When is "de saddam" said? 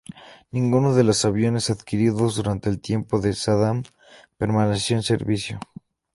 3.19-3.83